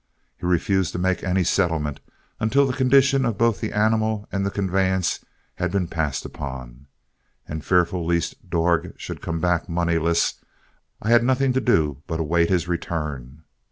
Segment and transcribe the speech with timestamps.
[0.39, 1.99] He refused to make any settlement
[2.39, 5.23] until the condition of both the animal and the conveyance
[5.57, 6.87] had been passed upon,
[7.47, 10.41] and fearful lest Dorg should come back moneyless,
[11.03, 13.43] I had nothing to do but await his return.